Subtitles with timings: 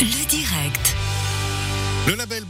[0.00, 0.94] Le direct.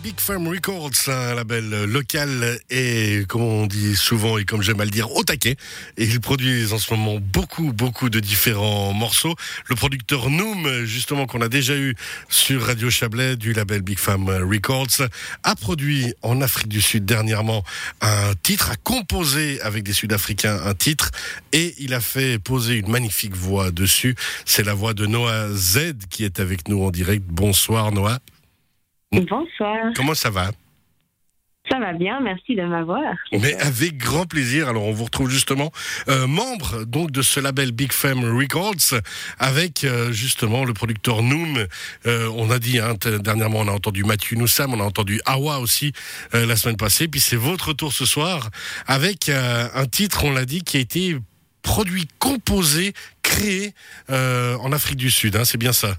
[0.03, 4.85] Big Farm Records, un label local et, comme on dit souvent et comme j'aime à
[4.85, 5.57] le dire, au taquet.
[5.97, 9.35] Et ils produisent en ce moment beaucoup, beaucoup de différents morceaux.
[9.67, 11.95] Le producteur Noom, justement, qu'on a déjà eu
[12.29, 15.09] sur Radio Chablais du label Big Farm Records,
[15.43, 17.65] a produit en Afrique du Sud dernièrement
[18.01, 21.11] un titre, a composé avec des Sud-Africains un titre
[21.53, 24.15] et il a fait poser une magnifique voix dessus.
[24.45, 27.25] C'est la voix de Noah Z qui est avec nous en direct.
[27.27, 28.21] Bonsoir Noah.
[29.13, 29.93] Bonsoir.
[29.95, 30.51] Comment ça va?
[31.71, 33.15] Ça va bien, merci de m'avoir.
[33.33, 34.69] Mais avec grand plaisir.
[34.69, 35.71] Alors on vous retrouve justement
[36.09, 39.01] euh, membre donc de ce label Big Fame Records
[39.39, 41.67] avec euh, justement le producteur Noom.
[42.07, 45.59] Euh, on a dit hein, dernièrement on a entendu Mathieu Noussam, on a entendu Awa
[45.59, 45.93] aussi
[46.33, 47.07] la semaine passée.
[47.07, 48.49] Puis c'est votre tour ce soir
[48.87, 51.17] avec un titre, on l'a dit, qui a été
[51.63, 53.75] produit, composé, créé
[54.09, 55.37] en Afrique du Sud.
[55.37, 55.97] Hein, c'est bien ça?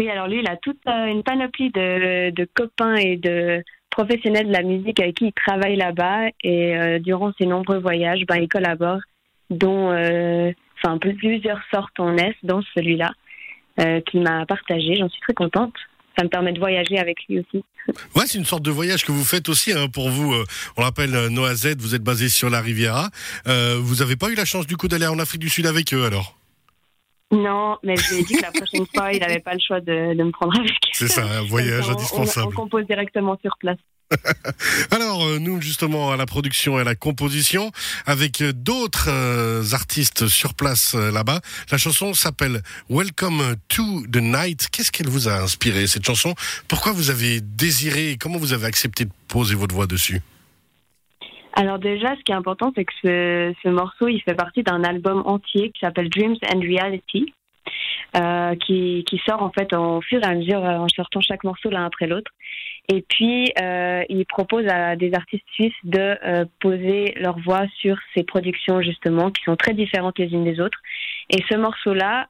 [0.00, 4.52] Oui, alors lui, il a toute euh, une panoplie de, copains et de professionnels de
[4.52, 6.28] la musique avec qui il travaille là-bas.
[6.42, 9.00] Et euh, durant ses nombreux voyages, ben, il collabore,
[9.50, 13.10] dont euh, enfin, plus- plusieurs sortes en Est, dont celui-là,
[14.06, 14.96] qu'il m'a partagé.
[14.96, 15.74] J'en suis très contente.
[16.16, 17.62] Ça me permet de voyager avec lui aussi.
[18.16, 20.34] Ouais, c'est une sorte de voyage que vous faites aussi hein, pour vous.
[20.78, 23.10] on rappelle euh, Noah vous êtes basé sur la Riviera.
[23.44, 26.06] Vous n'avez pas eu la chance du coup d'aller en Afrique du Sud avec eux
[26.06, 26.39] alors?
[27.32, 29.80] Non, mais je lui ai dit que la prochaine fois, il n'avait pas le choix
[29.80, 30.72] de, de me prendre avec.
[30.92, 32.48] C'est ça, un voyage On- indispensable.
[32.48, 33.78] On, compose directement sur place.
[34.90, 37.70] Alors euh, nous justement à la production et à la composition
[38.06, 41.40] avec euh, d'autres euh, artistes sur place euh, là-bas.
[41.70, 44.66] La chanson s'appelle Welcome to the Night.
[44.72, 46.34] Qu'est-ce qu'elle vous a inspiré cette chanson?
[46.66, 50.20] Pourquoi vous avez désiré et comment vous avez accepté de poser votre voix dessus?
[51.60, 54.82] Alors déjà, ce qui est important, c'est que ce, ce morceau, il fait partie d'un
[54.82, 57.34] album entier qui s'appelle Dreams and Reality,
[58.16, 61.68] euh, qui, sort en fait au fur et à mesure euh, en sortant chaque morceau
[61.68, 62.30] l'un après l'autre.
[62.88, 67.98] Et puis, euh, il propose à des artistes suisses de euh, poser leur voix sur
[68.14, 70.78] ces productions justement, qui sont très différentes les unes des autres.
[71.28, 72.28] Et ce morceau-là,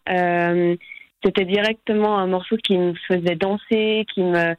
[1.25, 4.57] c'était directement un morceau qui me faisait danser, qui me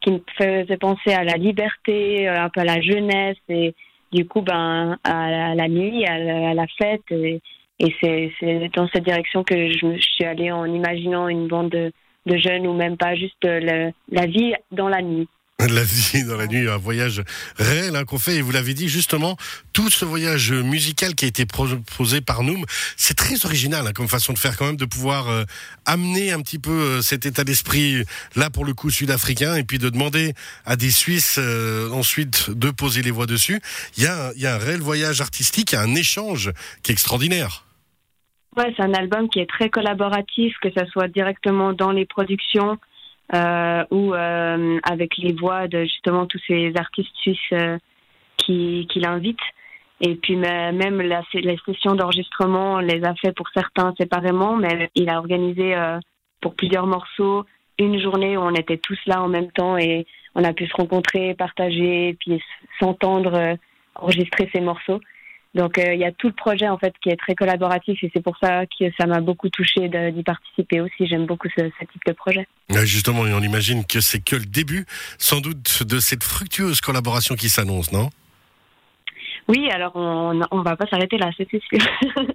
[0.00, 3.74] qui me faisait penser à la liberté, un peu à la jeunesse et
[4.12, 7.40] du coup ben à la, nuit, à la, fête et,
[8.00, 8.30] c'est
[8.76, 11.92] dans cette direction que je, suis allée en imaginant une bande de,
[12.26, 15.28] jeunes ou même pas juste euh, la vie dans la nuit.
[15.70, 17.22] La vie dans la nuit, un voyage
[17.56, 18.36] réel hein, qu'on fait.
[18.36, 19.36] Et vous l'avez dit justement,
[19.72, 22.64] tout ce voyage musical qui a été proposé par Noom,
[22.96, 25.44] c'est très original hein, comme façon de faire quand même, de pouvoir euh,
[25.86, 28.02] amener un petit peu euh, cet état d'esprit
[28.34, 30.34] là pour le coup sud-africain et puis de demander
[30.64, 33.60] à des Suisses euh, ensuite de poser les voix dessus.
[33.96, 36.50] Il y, a, y a un réel voyage artistique, y a un échange
[36.82, 37.64] qui est extraordinaire.
[38.56, 42.72] Ouais, c'est un album qui est très collaboratif, que ça soit directement dans les productions
[42.72, 42.76] euh,
[43.90, 47.78] ou euh, avec les voix de justement tous ces artistes suisses euh,
[48.36, 49.38] qui, qui l'invitent.
[50.00, 54.90] Et puis même la, les sessions d'enregistrement, on les a fait pour certains séparément, mais
[54.96, 55.98] il a organisé euh,
[56.40, 57.44] pour plusieurs morceaux
[57.78, 60.74] une journée où on était tous là en même temps et on a pu se
[60.74, 62.42] rencontrer, partager, puis
[62.80, 63.54] s'entendre, euh,
[63.94, 65.00] enregistrer ces morceaux.
[65.54, 68.10] Donc euh, il y a tout le projet en fait qui est très collaboratif et
[68.14, 71.06] c'est pour ça que ça m'a beaucoup touché d'y participer aussi.
[71.06, 72.46] J'aime beaucoup ce, ce type de projet.
[72.70, 74.86] Ouais, Justement, et on imagine que c'est que le début,
[75.18, 78.08] sans doute, de cette fructueuse collaboration qui s'annonce, non?
[79.48, 81.60] Oui, alors on on va pas s'arrêter là, c'est sûr.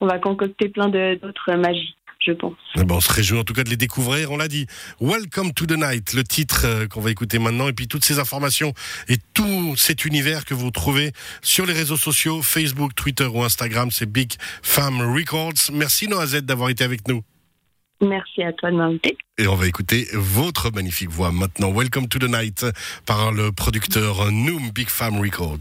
[0.00, 1.94] on va concocter plein d'autres magies,
[2.26, 2.56] je pense.
[2.74, 4.32] Eh ben, on se réjouit en tout cas de les découvrir.
[4.32, 4.66] On l'a dit.
[5.00, 8.18] Welcome to the night, le titre euh, qu'on va écouter maintenant, et puis toutes ces
[8.18, 8.72] informations
[9.08, 13.90] et tout cet univers que vous trouvez sur les réseaux sociaux, Facebook, Twitter ou Instagram,
[13.90, 14.32] c'est Big
[14.62, 15.70] Fam Records.
[15.72, 17.22] Merci Noah Z d'avoir été avec nous.
[18.00, 19.16] Merci à toi de m'inviter.
[19.38, 21.72] Et on va écouter votre magnifique voix maintenant.
[21.72, 22.66] Welcome to the night
[23.06, 25.54] par le producteur Noom Big Fam Records.